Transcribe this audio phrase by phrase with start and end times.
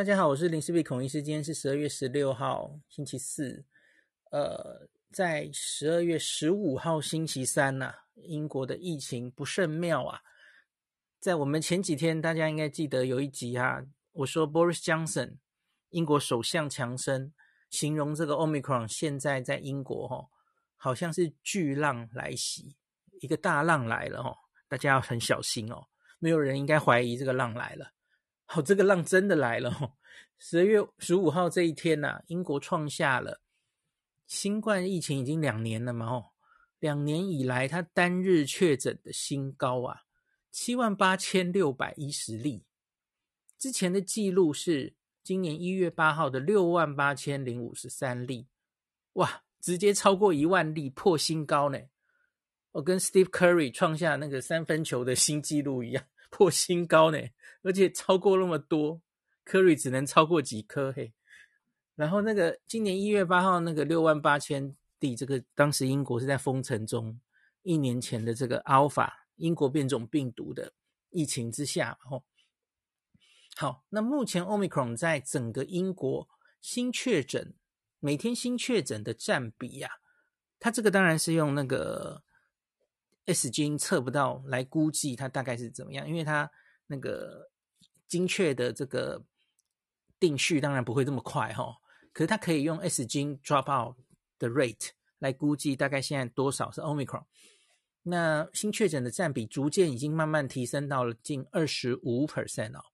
[0.00, 1.22] 大家好，我是林氏璧孔医师。
[1.22, 3.66] 今天是十二月十六号，星期四。
[4.30, 10.22] 呃，在十二月十五号星期三呐、英国的疫情不甚妙啊。
[11.18, 15.36] 在我们前几天，大家应该记得有一集啊，我说 Boris Johnson
[15.90, 17.34] 英国首相强生
[17.68, 20.28] 形容这个 Omicron 现在在英国哈、哦，
[20.76, 22.74] 好像是巨浪来袭，
[23.20, 24.36] 一个大浪来了哈、哦，
[24.66, 25.88] 大家要很小心哦。
[26.18, 27.92] 没有人应该怀疑这个浪来了。
[28.52, 29.92] 好，这个浪真的来了哦！
[30.36, 33.40] 十二月十五号这一天呐、啊，英国创下了
[34.26, 36.30] 新冠疫情已经两年了嘛哦，
[36.80, 40.02] 两年以来它单日确诊的新高啊，
[40.50, 42.64] 七万八千六百一十例。
[43.56, 48.48] 之前的记录是今年一月八号的六万八千零五十三例，
[49.12, 51.78] 哇，直接超过一万例，破新高呢！
[52.72, 56.04] 我跟 Steve Curry 创下那个三分球的新纪录一样。
[56.30, 57.18] 破新高呢，
[57.62, 59.00] 而且超过那么多，
[59.44, 61.12] 科瑞只能超过几颗嘿。
[61.94, 67.20] 然后那个今年一月八号那个六万八千例，这个当时英国是在封城中，
[67.62, 70.72] 一年前的这个 Alpha 英国变种病毒的
[71.10, 72.22] 疫情之下，哦，
[73.56, 76.28] 好，那目前 Omicron 在整个英国
[76.60, 77.54] 新确诊
[77.98, 79.94] 每天新确诊的占比呀、啊，
[80.58, 82.22] 它这个当然是用那个。
[83.26, 86.50] S 基因测不到来估计它大概是怎么样，因为它
[86.86, 87.49] 那个
[88.10, 89.24] 精确的这个
[90.18, 91.76] 定序当然不会这么快哈、哦，
[92.12, 93.96] 可是它可以用 S 基因 drop out
[94.38, 97.24] 的 rate 来估计大概现在多少是 Omicron。
[98.02, 102.84] 那新确诊的占比逐渐已经慢慢提升到了近二十五 percent 哦。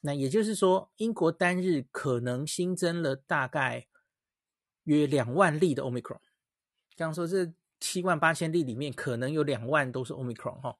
[0.00, 3.86] 那也就是说，英国单日可能新增了大概
[4.82, 6.18] 约两万例的 Omicron。
[6.96, 7.52] 刚刚说这。
[7.84, 10.78] 七万八千例里面，可能有两万都是 Omicron 哈。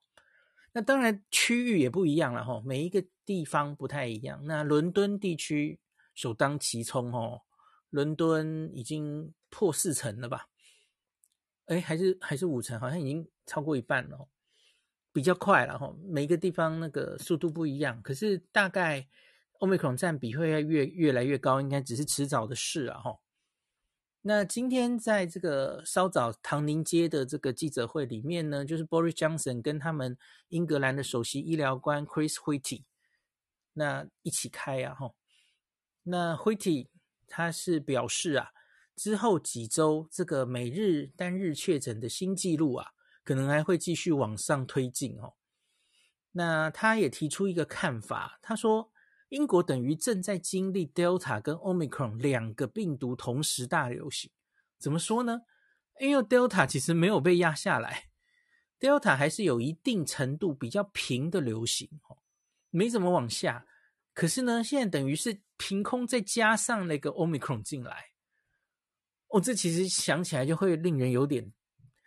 [0.73, 4.41] 那当然区域也不一样了哈，每一个地方不太一样。
[4.47, 5.79] 那伦敦地区
[6.15, 7.43] 首当其冲哦，
[7.91, 10.47] 伦敦已经破四成了吧？
[11.67, 14.29] 哎，还是还是五成，好像已经超过一半了，
[15.13, 15.95] 比较快了哈。
[16.05, 19.07] 每一个地方那个速度不一样，可是大概
[19.61, 23.19] Omicron 占比会越越来越高，应该只是迟早的事啊哈。
[24.25, 30.17] 那今天在这个稍早唐宁街的这个记者会里面呢，就是 Boris Johnson 跟他们
[30.49, 32.85] 英格兰的首席医疗官 Chris Whitty
[33.73, 35.15] 那一起开啊，哈，
[36.05, 36.87] 那 Whitty
[37.27, 38.51] 他是表示啊，
[38.95, 42.91] 之后几周这个每日单日确诊的新纪录啊，
[43.25, 45.35] 可能还会继续往上推进哦。
[46.31, 48.92] 那他也提出一个看法，他说。
[49.33, 54.31] 英国等于正在经历 Delta 跟 Omicron 两个病毒同时大流行，
[54.79, 55.41] 怎么说呢？
[56.01, 58.11] 因为 Delta 其实没有被压下来
[58.79, 61.89] ，Delta 还是有一定程度比较平的流行，
[62.69, 63.65] 没怎么往下。
[64.13, 68.09] 可是呢，现在等于是凭空再加上那个 Omicron 进来，
[69.29, 71.51] 哦，这其实想起来就会令人有点，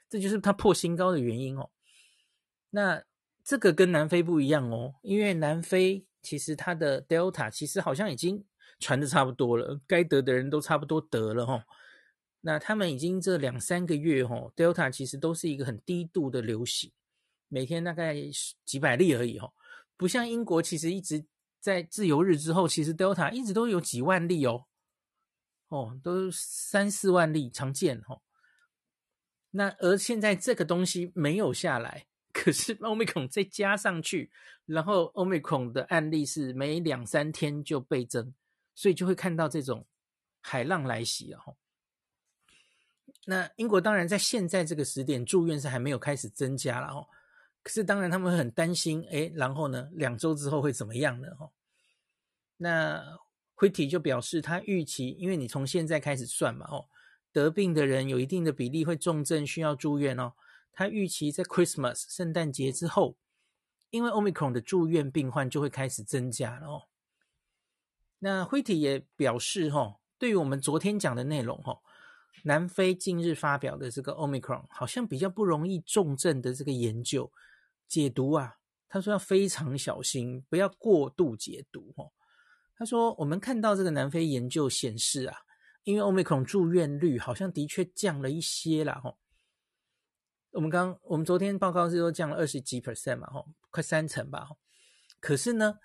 [0.08, 1.72] 这就是它破新高的原因哦。
[2.70, 3.04] 那
[3.44, 6.06] 这个跟南非不一样哦，因为南非。
[6.26, 8.44] 其实它的 Delta 其实好像已经
[8.80, 11.64] 传的差不多了，该得的人都差不多得了哈。
[12.42, 16.92] 那他们已经这两三个月哈，Delta 其实都是一个很低度的流行，
[17.48, 18.16] 每天大概
[18.66, 19.54] 几百例而已哈。
[19.96, 21.26] 不像英国，其实一直
[21.60, 24.66] 在自由日之后，其实 Delta 一直都有几万例哦，
[25.68, 28.22] 哦，都三四万例常见哈。
[29.52, 32.08] 那而现在这个东西没有下来。
[32.38, 34.30] 可是 Omicron 再加上去，
[34.66, 38.34] 然后 Omicron 的案例是每两三天就倍增，
[38.76, 39.86] 所以就会看到这种
[40.42, 41.56] 海浪来袭哦！
[43.26, 47.08] 那英国当然在现在这个时点住院是还没有开始增加了哦。
[47.64, 51.30] 可是当然他们会很担心，诶，然后呢，两周之后会怎么样呢？
[51.40, 51.50] 哦，
[52.58, 53.18] 那
[53.56, 56.90] Whitty 就表示他预期，因为你从现在开始算嘛，哦，
[57.32, 60.34] 得病的人有一定的比例会重症需要住院哦。
[60.78, 63.16] 他预期在 Christmas 圣诞节之后，
[63.92, 66.84] 因为 Omicron 的住院病患就会开始增加了哦。
[68.20, 71.80] 那 Whitty 也表示，哈，对于我们昨天讲的内容，哈，
[72.44, 77.32] 南非近日发表的这个 Omicron 好像比较不容易重症的这个研究
[77.88, 78.58] 解读啊，
[78.90, 81.94] 他说要非常小心，不要过度解读。
[81.96, 82.12] 哈，
[82.78, 85.38] 他说我们看到这个南非研究显示啊，
[85.84, 89.16] 因为 Omicron 住院率好像的确降了一些了，哈。
[90.56, 94.58] 我们刚我们昨天报告是说降了二十几 percent 嘛，吼，快三成吧，吼。
[95.20, 95.80] 可是呢，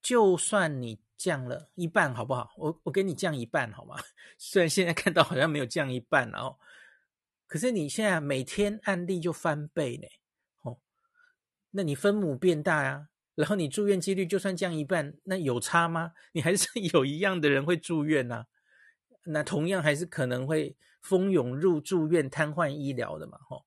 [0.00, 2.52] 就算你降了一半，好不好？
[2.58, 3.96] 我我给你降一半，好吗？
[4.38, 6.60] 虽然现在看到好像没有降一半，然后，
[7.48, 10.06] 可是你现在每天案例就翻倍呢，
[10.62, 10.78] 哦，
[11.72, 16.12] 那你分母变大呀，然后你住院几率就算降一半，那有差吗？
[16.30, 18.46] 你还是有一样的人会住院呐、啊，
[19.24, 23.66] 那同样还是可能会蜂拥入住院瘫痪医疗的嘛，吼。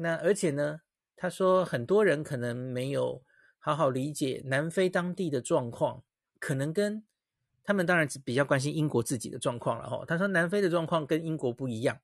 [0.00, 0.80] 那而且呢，
[1.16, 3.24] 他说很多人可能没有
[3.58, 6.04] 好好理解南非当地的状况，
[6.38, 7.04] 可能跟
[7.64, 10.04] 他们当然比较关心英国自己的状况了，吼。
[10.04, 11.98] 他说南非的状况跟英国不一样，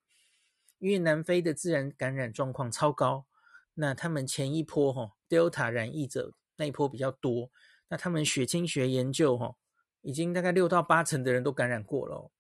[0.79, 3.27] 因为南非的自然感染状况超高。
[3.75, 7.51] 那他们前一波哈 Delta 染疫者那一波比较多，
[7.89, 9.57] 那他们血清学研究哈，
[10.03, 12.31] 已经大概六到八成的人都感染过了，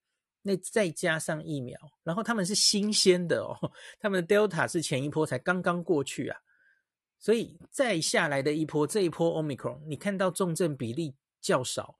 [0.46, 6.38] 那再加上疫苗，然后他们是新鲜的哦，他们的 Delta 是前一波才刚刚过去啊，
[7.19, 11.99] 所以再下来的一波，这一波 Omicron，你看到重症比例较少，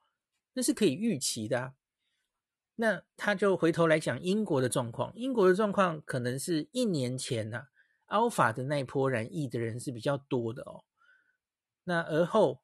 [0.52, 1.75] 那是可以预期的啊。
[2.76, 7.69] 那他就回头来讲英国的状况，英国的状况可能是一年前呐、啊。
[8.06, 10.85] Alpha 的那一波染疫的人是比较多的哦，
[11.85, 12.62] 那而后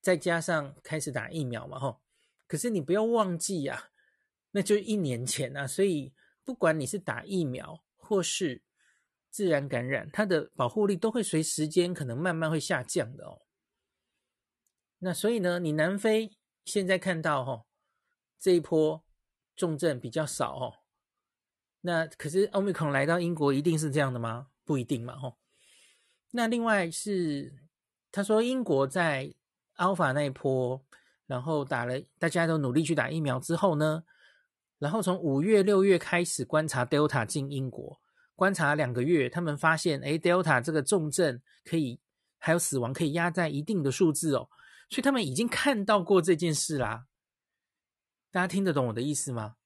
[0.00, 2.00] 再加上开始打疫苗嘛，吼，
[2.46, 3.90] 可是你不要忘记呀，
[4.56, 8.62] 那就一年前啊，所以不管你是打疫苗或是
[9.28, 13.42] 自然感染，它的保护力都会随时间可能慢慢会下降的哦。
[15.00, 17.66] 那所以呢，你南非现在看到吼，
[18.38, 19.04] 这一波
[19.54, 20.72] 重症比较少哦，
[21.82, 24.48] 那可是 Omicron 来到英国一定是这样的吗？
[24.64, 25.36] 不一定嘛，吼。
[26.30, 27.52] 那另外是，
[28.10, 29.34] 他说英国在
[29.76, 30.82] Alpha 那一波，
[31.26, 34.02] 然后打了，大家都努力去打疫苗之后呢，
[34.78, 37.98] 然后从五月、六月开始观察 Delta 进英国，
[38.34, 41.98] 观察两个月，他们发现，哎，Delta 这个重症可以
[42.38, 44.48] 还有死亡可以压在一定的数字哦，
[44.90, 47.06] 所以他们已经看到过这件事啦。
[48.30, 49.56] 大家听得懂我的意思吗？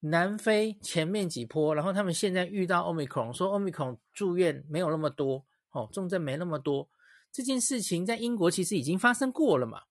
[0.00, 6.88] 南非前面几波，然后他们现在遇到 Omicron，说 Omicron 住院没有那么多，哦，重症没那么多，
[7.30, 9.82] 这件事情在英国其实已经发生过了嘛。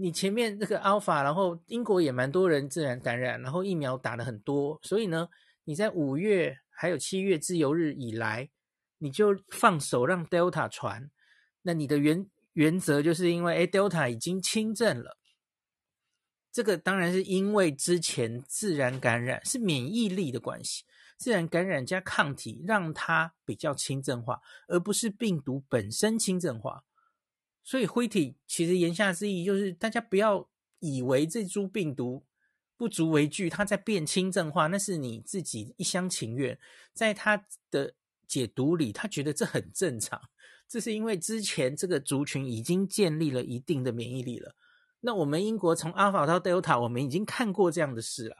[0.00, 5.28] 你前面那个 Alpha，然后英国也蛮多人自然感染，然后疫苗打的很多，所以呢，
[5.64, 8.48] 你在五月还有七月自由日以来，
[8.98, 11.10] 你就放手让 Delta 传，
[11.62, 15.18] 那你的原原则就是因为诶 Delta 已经轻症了。
[16.52, 20.84] 这个当然是因为之前自然感染是免疫力的关系，
[21.16, 26.84] 自然感染加抗体让它比较轻症化，而不是病毒本身轻症化。
[27.68, 30.48] 所以辉体其实言下之意就是，大家不要
[30.78, 32.24] 以为这株病毒
[32.78, 36.58] 不足为惧，它在变轻症化，那是你自己一厢情愿。
[36.94, 37.92] 在他的
[38.26, 40.18] 解读里，他觉得这很正常，
[40.66, 44.56] 这是因为之前这个族群已经建立了一定的免疫力了。
[45.00, 48.36] 那我们英国从阿尔法到 Delta，我们已经看过这样的事了。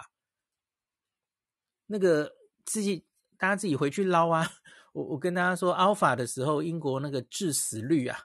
[1.89, 2.33] 那个
[2.65, 3.05] 自己
[3.37, 4.51] 大家自己回去捞啊！
[4.95, 8.21] 我我跟大家说，阿尔法的时候，英国那个致死率啊，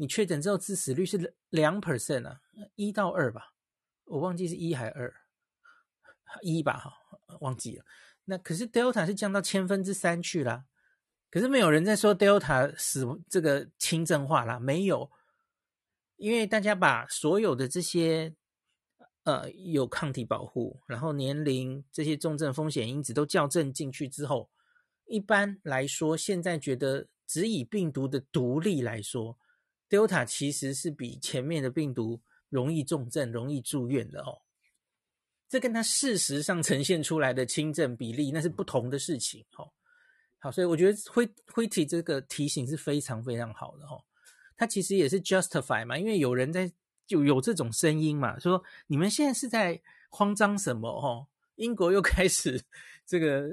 [0.00, 2.40] 你确诊之后致死率是两 percent 啊，
[2.74, 3.52] 一到二吧，
[4.04, 5.14] 我忘记是一还二，
[6.40, 6.92] 一吧哈，
[7.40, 7.84] 忘记了。
[8.24, 10.64] 那可是 Delta 是降到千分之三去了，
[11.30, 15.10] 可是没有人在说 Delta 死这个轻症化啦，没有。
[16.16, 18.34] 因为大家把所有的这些
[19.24, 24.48] 呃有抗体保护，然后年龄这些重症风险因子都校正进去之后，
[25.04, 29.38] 一般来说，现在觉得只以病毒的独立来说
[29.90, 34.40] ，Delta 其实是比前面的病毒容易重症、容易住院的哦。
[35.48, 39.68] 这跟它事实上呈现出来的轻症比例那是不同的事情哦。
[40.38, 44.02] 好，所以我觉得辉辉体这个提醒是非常非常好的哦。
[44.56, 46.70] 它其实也是 justify 嘛，因为有人在
[47.06, 50.88] 就有这种声音嘛，说你们现在是在慌张什么？
[50.88, 52.62] 哦，英国又开始
[53.04, 53.48] 这个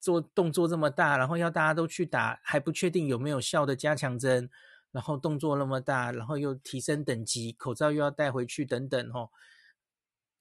[0.00, 4.50] 做动作这么大，然后要大家都去打，还不确定有没有效的加强针，
[4.92, 9.30] 然后动作那么大，然后又提升等级，口罩又要带回去等等，哦，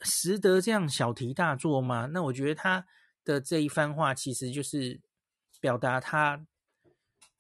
[0.01, 2.08] 实得这样小题大做吗？
[2.08, 2.86] 那我觉得他
[3.24, 5.01] 的这一番话其实就是
[5.60, 6.46] 表达他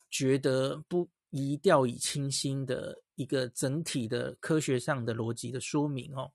[0.09, 1.09] 觉得不。
[1.29, 6.31] 宜掉以轻心的一个整体的科学上的逻辑的说明哦。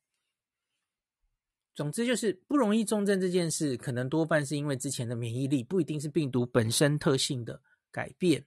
[1.75, 8.45] 总之就是不容易重症这件事，可能多半是因为之前的免疫力，不一定是病毒本身特性的改变。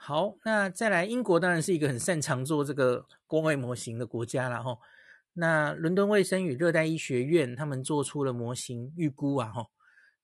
[0.00, 4.78] 好，那再来，英国当然是一个很擅长做这个公卫模型的国家了哈。
[5.34, 9.66] 那伦敦卫生与热带医学院他们做出了模型预估啊哈，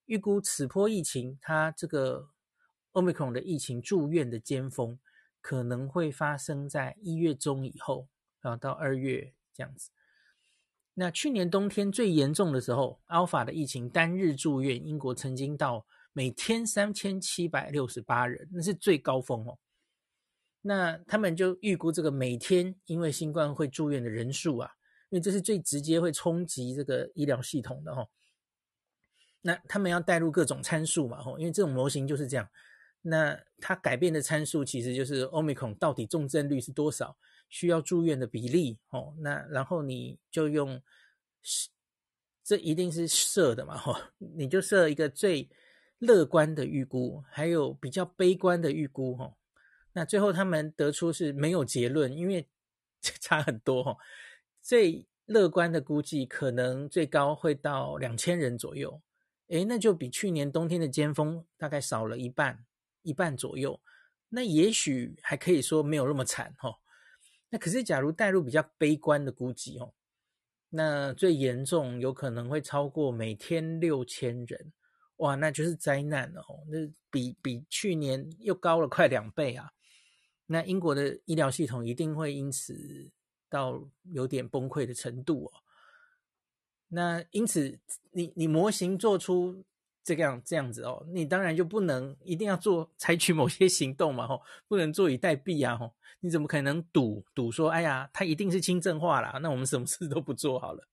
[0.07, 2.31] 预估此波疫情它这个。
[2.95, 4.97] Omicron 的疫情住院的尖峰
[5.41, 8.07] 可能会发生在一月中以后，
[8.43, 9.91] 啊到二月这样子。
[10.95, 19.59] 那去年冬天最严重的时候，Alpha 的疫情单日住院，英国曾经到每天三千七百六十八人，那是最高峰哦。
[20.67, 24.71] 那他们就预估这个每天因为新冠会住院的人数啊，
[25.11, 28.09] 因为这是最直接会冲击这个医疗系统的哈。
[29.43, 32.49] 那他们要带入各种参数嘛，吼，因为这种模型就是这样。
[33.03, 37.19] 那它改变的参数其实就是 Omicron 到底重症率是多少，
[37.51, 40.81] 需要住院的比例，哦，那然后你就用，
[42.43, 45.51] 这一定是设的嘛，吼，你就设一个最
[45.99, 49.37] 乐观的预估，还有比较悲观的预估，吼，
[49.95, 52.47] 那最后他们得出是没有结论，因为
[53.01, 53.99] 差很多，吼，
[54.61, 59.01] 最乐观的估计可能最高会到两千人左右。
[59.49, 62.65] 诶，那就比去年冬天的尖峰大概少了一半，
[63.03, 63.81] 一半左右。
[64.31, 66.75] 那也许还可以说没有那么惨哈。
[67.51, 69.95] 那可是假如带入比较悲观的估计哦，
[70.71, 74.73] 那最严重有可能会超过每天六千人，
[75.19, 76.65] 哇，那就是灾难了哦。
[76.69, 76.79] 那
[77.11, 79.71] 比比去年又高了快两倍啊。
[80.47, 83.11] 那英国的医疗系统一定会因此
[83.49, 85.53] 到有点崩溃的程度哦。
[86.89, 87.79] 那因此
[88.13, 89.65] 你，你模型做出
[90.03, 100.87] 这个样这样子哦，你当然就不能一定要做采取某些行动嘛，吼，不能坐以待毙啊，吼，你怎么可能赌赌说，哎呀，他一定是轻症化啦，那我们什么事都不做好了。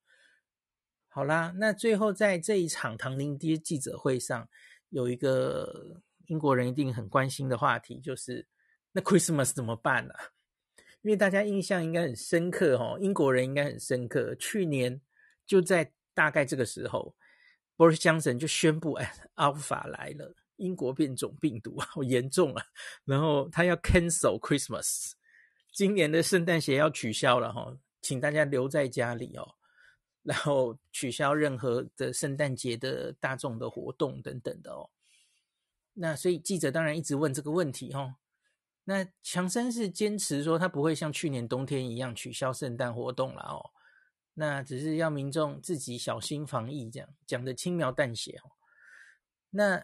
[1.09, 4.47] 好啦，那最后在这一场唐宁街记者会上，
[4.89, 8.47] 有一个英国人一定很关心的话题，就是
[8.91, 10.13] 那 Christmas 怎么办呢？
[11.01, 15.01] 因为大家印象应该很深刻，哦，英国人应该很深刻，去年。
[15.47, 17.13] 就在大概这个时候
[17.75, 22.63] ，Boris Johnson 就宣布：“哎，阿尔法来了，英国变种病毒好严重啊！
[23.03, 25.11] 然后他要 cancel Christmas，
[25.73, 29.55] 今年的圣诞节要取消了哈，请大家留在家里哦。
[30.23, 34.89] 然后取消任何的圣诞节的大众的活动等等的哦。
[35.93, 38.15] 那所以记者当然一直问这个问题哈。
[38.91, 43.71] 那强生是坚持说他不会像去年冬天一样取消圣诞活动了哦。”
[44.35, 48.51] 那只是要民众自己小心防疫，这样讲的轻描淡写哦。
[49.49, 49.81] 那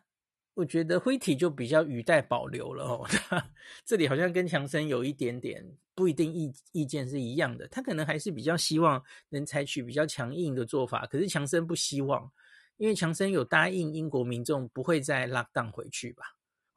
[0.55, 3.07] 我觉得辉体就比较语带保留了哦。
[3.85, 12.31] 这里好像跟强生有一点点不一定意意见是一样的，他可能还是比较希望能采取比较强硬的做法，可是强生不希望，
[12.77, 16.23] 因为强生有答应英国民众不会再拉档回去吧？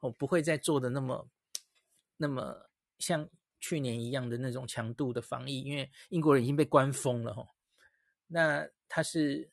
[0.01, 1.27] 哦，不会再做的那么
[2.21, 3.27] 那么像
[3.59, 7.49] 去年一样的那种强度的防疫，因为英国人已经被关封了哦。
[8.27, 9.49] 那他是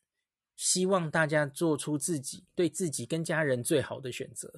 [0.54, 4.52] 希望大家做出自己对自己跟家人最好的选择。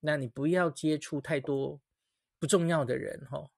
[0.00, 1.80] 那你不要接触太多
[2.40, 3.48] 不重要的人哈。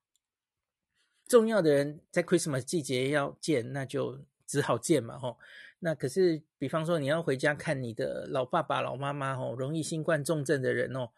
[1.27, 5.37] 重要的人在 Christmas 季节要见，那就只好见嘛哈。
[5.81, 11.11] 那可是，比方说你要回家看你的老爸爸、老妈妈哦，容易新冠重症的人哦，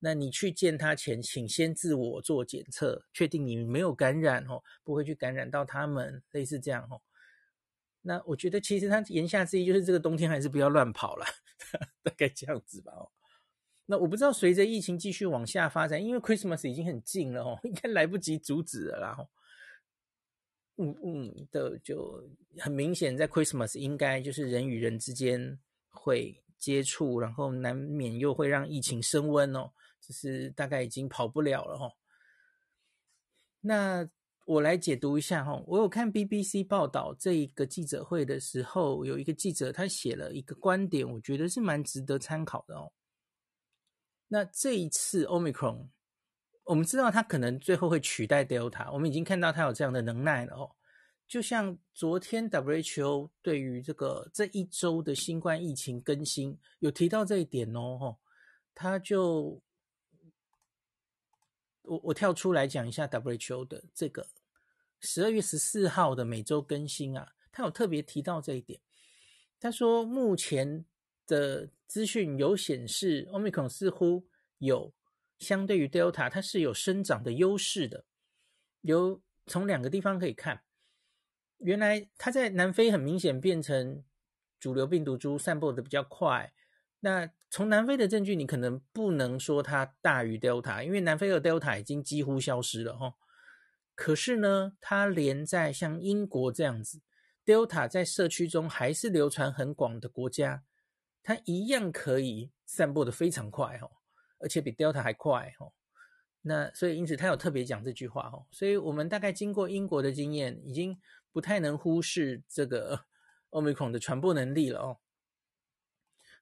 [0.00, 7.00] 那你去见他前，请先自我做检测，确定你没有感染哦，不会去感染到他们，类似这样哦。
[8.02, 11.26] 那我觉得其实他言下之意就是这个冬天还是不要乱跑了，
[12.02, 13.10] 大概这样子吧哦。
[13.84, 19.16] 那我不知道随着疫情继续往下发展，因为 Christmas 已经很近了哦，应该来不及阻止了啦。
[20.78, 22.26] 嗯嗯的就
[22.58, 25.58] 很明显，在 Christmas 应该就是人与人之间
[25.90, 31.92] 会接触，然后难免又会让疫情升温哦，就是大概已经跑不了了哦。
[33.60, 34.08] 那。
[34.46, 42.90] 我来解读一下哈，我有看 BBC 报道这一个记者会的时候，有一个记者他写了一个观点，我觉得是蛮值得参考的哦。
[44.26, 45.86] 那这一次 Omicron，
[46.64, 50.74] 我们知道它可能最后会取代 Delta，我们已经看到它有这样的能耐了哦。
[51.28, 58.16] 就像昨天 WHO 对于这个这一周的新冠疫情更新有提到这一点哦，
[58.74, 59.62] 他就
[61.82, 64.26] 我我跳出来讲一下 WHO 的这个。
[65.00, 68.80] 十二月十四号的每周更新啊，他有特别提到这一点。
[69.58, 70.84] 他说，目前
[71.26, 74.26] 的资讯有显示，Omicron 似乎
[74.58, 74.92] 有
[75.38, 78.04] 相对于 Delta，它是有生长的优势的。
[78.82, 80.62] 有从两个地方可以看，
[81.58, 84.04] 原来它在南非很明显变成
[84.58, 86.52] 主流病毒株，散播的比较快。
[87.00, 93.14] 那从南非的证据，你可能不能说它大于 Delta，因为南非的 Delta 已经几乎消失了哈。
[93.96, 97.00] 可是呢，它连在像英国这样子
[97.44, 100.62] ，Delta 在社区中还是流传很广的国家，
[101.24, 103.90] 它一样可以散播得非常快哦，
[104.38, 105.72] 而且比 Delta 还快哦。
[106.42, 110.98] 那所以因此他有特别讲这句话哦，所以我们大概经过英国的经验，已经
[111.32, 113.06] 不太能忽视这个
[113.50, 114.98] Omicron 的传播能力了哦。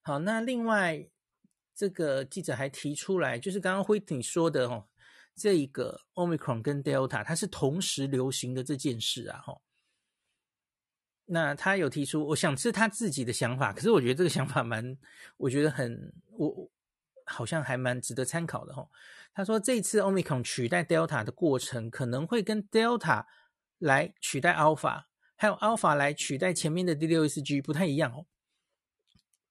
[0.09, 1.07] 好，那另外
[1.75, 4.89] 这个记者还提出来，就是刚刚辉挺说的哦。
[5.37, 9.61] 这一个 Omicron 跟 Delta 它是同时流行的这件事啊，哈。
[11.27, 14.97] 那他有提出，我想是他自己的想法，可是我觉得这个想法蛮，
[15.37, 16.71] 我觉得很，我
[17.27, 18.89] 好像还蛮值得参考的哈。
[19.35, 23.27] 他说这次 Omicron 取代 Delta 的过程，可能会跟 Delta
[23.77, 25.05] 来取代 Alpha，
[25.37, 28.25] 还有 Alpha 来取代前面的第六一四 G 不太一样哦。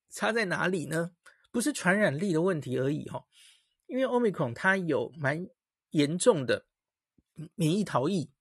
[0.10, 1.12] 差在哪里呢？
[1.52, 3.26] 不是传染力的问题而已哈，
[3.88, 5.48] 因为 Omicron 它有蛮
[5.92, 6.66] 严重的
[7.56, 8.32] 免疫逃逸，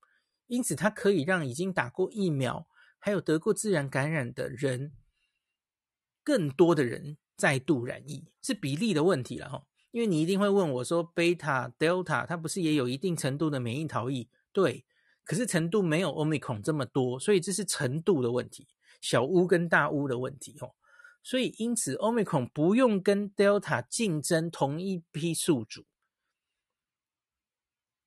[0.47, 2.67] 因此它可以让已经打过疫苗。
[2.99, 4.93] 还有得过自然感染的人，
[6.25, 9.65] 更多的人再度染疫，是比例的问题了哈。
[9.93, 14.29] 因为你一定会问我说，贝塔、德尔塔它不是也有一定程度的免疫逃逸？
[14.53, 14.85] 对，
[15.25, 18.67] 可是程度没有欧米孔这么多，所以这是程度的问题，
[19.01, 20.75] 小巫跟大巫的问题哦。
[21.27, 25.85] 所以因此，欧米孔不用跟德尔塔竞争同一批宿主，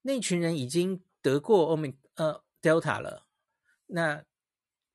[0.04, 3.26] 那群人已经得过欧米呃德尔塔了，
[3.88, 4.24] 那。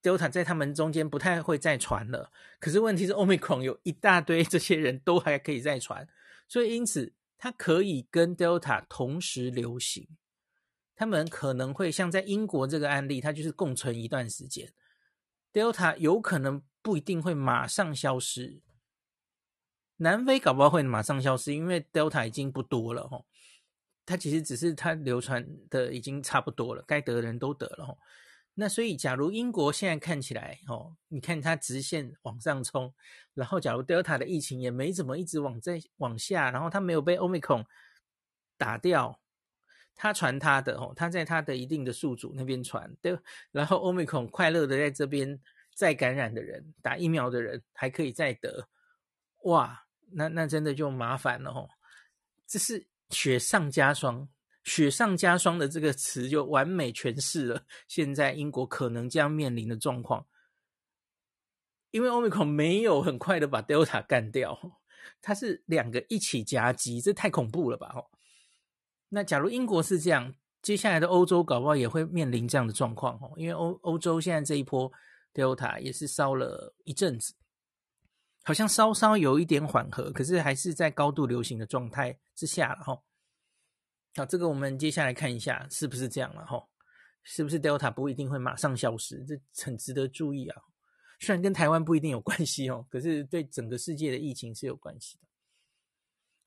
[0.04, 6.06] Delta 在他们中间不太会再传了，可是问题是 Omicron 有一大堆这些人都还可以再传，
[6.46, 10.06] 所以因此它可以跟 Delta 同时流行，
[10.94, 14.74] 他们可能会像在英国这个案例，它就是共存一段时间
[15.54, 18.60] ，Delta 有可能不一定会马上消失，
[19.96, 23.24] 南非搞不好会马上消失，因为 Delta 已经不多了哈，
[24.04, 27.96] 它其实只是它流传的已经差不多了，该得的人都得了哈。
[28.52, 32.92] 那所以，假如英国现在看起来，哦，你看它直线往上冲，
[33.32, 37.64] 然后假如 Delta 的疫情也没怎么一直往在往下，然后它没有被 Omicron
[38.58, 39.18] 打掉，
[39.96, 43.18] 它传它的，哦，它在它的一定的宿主那边传，对，
[43.52, 45.40] 然后 Omicron 快乐的在这边
[45.74, 48.68] 再感染的人，打疫苗的人还可以再得，
[49.42, 51.68] 哇，那那真的就麻烦了，哦，
[52.46, 54.28] 这是雪上加霜。
[54.66, 60.26] 雪上加霜的这个词就完美诠释了现在英国可能将面临的状况，
[61.90, 64.80] 因为 Omicron 没有很快的把 Delta 干掉，
[65.20, 67.92] 它是两个一起夹击，这太恐怖了吧？
[67.94, 68.08] 哦，
[69.10, 74.90] 那假如英国是这样，接下来的欧洲搞不好也会面临这样的状况哦，因为欧欧洲现在这一波
[75.34, 77.34] Delta 也是烧了一阵子，
[78.44, 83.02] 好像稍稍有一点缓和，可是还是在高度流行的状态之下了哈。
[84.16, 86.64] 好，这个我们接下来看一下是不是这样了哈？
[87.24, 89.24] 是不是 Delta 不一定会马上消失？
[89.24, 90.62] 这很值得注意啊。
[91.20, 95.26] 虽然跟台湾不一定有关系哦，可是对整个世界的疫情是有关系的。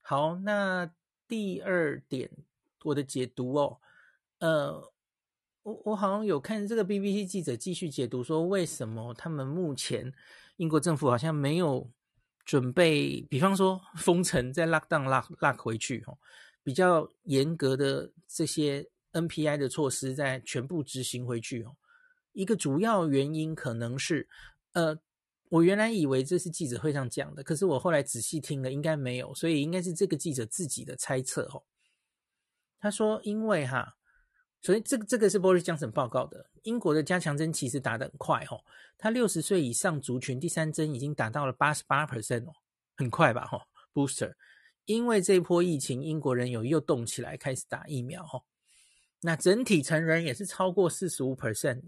[0.01, 0.89] 好，那
[1.27, 2.29] 第二点
[2.83, 3.81] 我的解读哦，
[4.37, 4.93] 呃，
[5.67, 10.13] 我我好像有看这个 BBC 记者继续解读说，为什么他们目前
[10.55, 11.91] 英国政府好像没有
[12.45, 16.17] 准备，比方说封城再 lock down lock lock 回去哦。
[16.63, 21.75] 比较严格的这些 NPI 的措施再全部执行回去哦，
[22.31, 24.29] 一个主要原因可能是，
[24.71, 24.97] 呃，
[25.49, 31.63] 我原来以为这是记者会上讲的，可是我后来仔细听了，应该没有，所以应该是这个记者自己的猜测哦。
[32.79, 33.96] 他说，因为哈，
[34.67, 38.59] 所以这个这个是 Boris Johnson 报告的，英国的加强针其实打得很快哦，
[38.97, 42.53] 他六十岁以上族群第三针已经达到了八十八 percent 哦，
[42.97, 44.33] 很快吧哈，Booster。
[44.83, 48.43] 因为这波疫情，英国人有又动起来，开始打疫苗哈。
[49.21, 51.83] 那整体成人也是超过四十五 percent，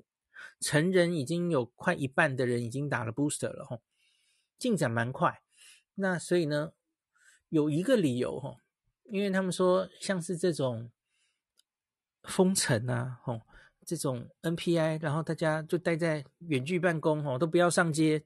[0.61, 3.79] 成人已经有快一半的人已经打了 booster 了哈，
[4.57, 5.41] 进展蛮快。
[5.95, 6.71] 那所以呢，
[7.49, 8.55] 有一个理由哈，
[9.03, 10.89] 因为他们说像是这种
[12.29, 13.41] 封城啊，吼，
[13.85, 18.23] 这种 NPI，然后大家就待在远距办公吼，都不要上街，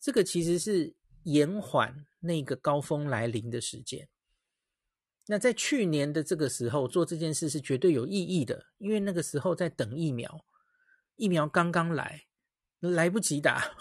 [0.00, 2.06] 这个其实是延缓。
[2.24, 4.08] 那个高峰来临的时间，
[5.26, 10.44] 那在去年的这个时候做这件事是绝对有意义的，因为那个时候在等疫苗，
[11.16, 12.22] 疫苗刚刚来，
[12.78, 13.74] 来不及打，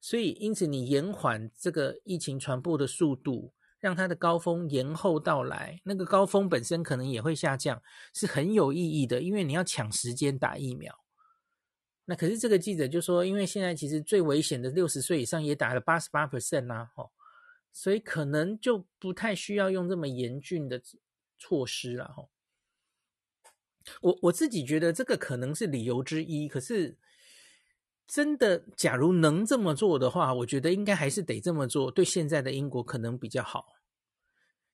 [0.00, 7.82] 所以因此你延缓这个疫情传播的速度，让它的高峰延后到来，那个高峰本身可能也会下降，
[8.14, 10.98] 是很有意义的，因为你要抢时间打疫苗。
[12.04, 17.12] 那可是这个记者就说，因为现在其实最危险的六十岁以上也打了八十八 percent 呐，吼。
[17.70, 20.82] 所以可能就不太需要用这么严峻的
[21.38, 22.12] 措施了。
[24.00, 26.96] 我我自己觉得这个可能是理由之一，可是
[28.08, 33.66] 真的，假如能这么做的话，我觉得应该还是得这么做，对现在的英国可能比较好。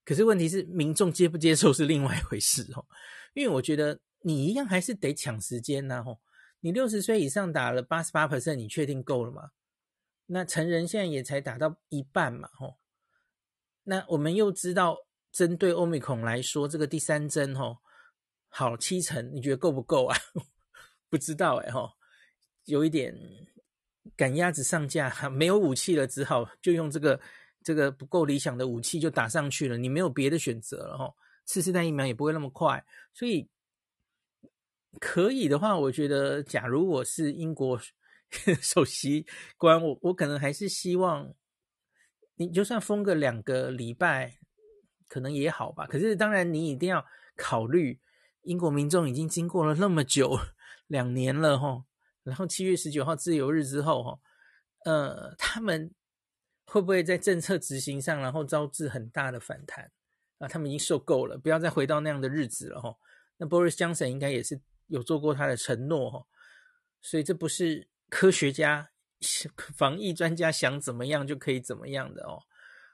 [0.04, 2.86] 可是问题是，民众接不接受是另外一回事哦。
[3.32, 6.20] 因为我觉得你一样还是得抢时间呐吼。
[6.60, 9.50] 你六十岁以上打了八十八 percent，你确定够了吗？
[10.26, 12.78] 那成人现在也才打到一半嘛吼。
[13.82, 14.96] 那我们又知道，
[15.32, 17.78] 针对 Omicron 来说，这个第三针吼，
[18.48, 20.16] 好，七成，你觉得够不够啊？
[21.10, 21.92] 不知道哎，哈，
[22.64, 23.16] 有一点
[24.16, 27.20] 赶鸭子上架， 没有武器了，只好就用这个
[27.62, 29.76] 这个不够理想的武器就打上去了。
[29.76, 31.14] 你没有别的选择了，哈。
[31.46, 33.46] 次世代疫苗也不会那么快，所以
[34.98, 37.78] 可以的话，我觉得，假如我是英国
[38.62, 39.26] 首席
[39.58, 41.34] 官，我我可能还是希望，
[42.36, 44.38] 你就算封个两个礼拜，
[45.06, 45.86] 可能也好吧。
[45.86, 47.04] 可是当然，你一定要
[47.36, 48.00] 考虑，
[48.40, 50.38] 英国民众已经经过了那么久，
[50.86, 51.84] 两年了哈，
[52.24, 54.18] 然后七月十九号自由日之后哈，
[54.84, 55.92] 呃，他们
[56.66, 59.92] 会不会在政策执行上，然后招致很大的反弹？
[60.38, 62.96] 啊，他们已经受够了，不要再回到那样的日子了哈。
[63.36, 66.26] 那 Boris Johnson 应该也是有做过他的承诺哈，
[67.00, 68.90] 所以这不是科学家、
[69.76, 72.42] 防疫专家想怎么样就可以怎么样的哦。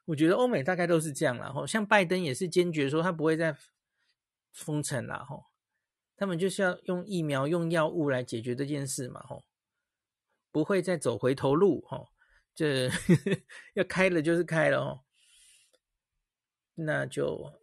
[0.06, 3.56] 我觉得欧美大概都是这样了哈，像拜登也是坚决说他不会再
[4.52, 5.49] 封城了哈，
[6.20, 9.42] 他们就是要用疫苗、用药物来解决这件事嘛吼，
[10.52, 12.08] 不会再走回头路吼，
[12.54, 12.90] 这
[13.72, 15.00] 要开了就是开了哦。
[16.74, 17.58] 那就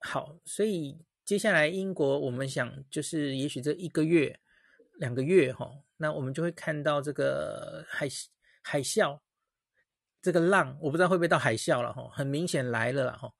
[0.00, 4.40] 好，所以接下来英国，我们想就是，也许这一个月、
[4.98, 8.08] 两个月哈，那我们就会看到这个海
[8.62, 9.20] 海啸，
[10.22, 13.30] 这个浪，我不知道会不会到海啸了哈，很明显来了哈。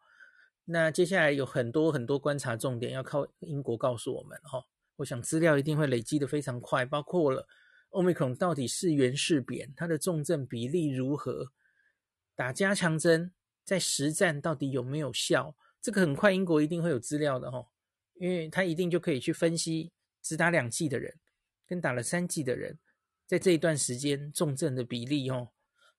[0.64, 4.64] 那接下来有很多很多观察重点要靠英国告诉我们哈，
[4.96, 7.46] 我想资料一定会累积的非常快，包括了
[7.90, 11.52] Omicron 到底是圆是扁，它的重症比例如何，
[12.34, 13.32] 打加强针。
[13.64, 15.56] 在实战到底有没有效？
[15.80, 17.66] 这个很快英国一定会有资料的哈，
[18.16, 21.18] 因为他一定就可以去分析只打两剂的人
[21.66, 22.78] 跟打了三剂的人，
[23.26, 25.48] 在这一段时间重症的比例哦，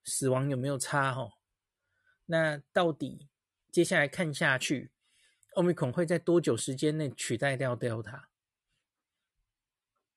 [0.03, 1.27] 死亡有没有差哈？
[2.27, 3.29] 那到底
[3.75, 4.89] 接下来看下去
[5.55, 8.27] 奥密克戎会在多久时间内取代掉 Delta？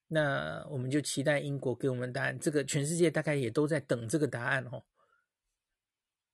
[0.06, 2.38] 那我们就期待英国给我们答案。
[2.38, 4.84] 这个全世界大概也都在等这个答案哦。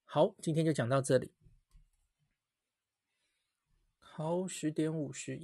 [0.04, 1.32] 好，今天就讲到这里。
[3.98, 5.32] 好，十点五十。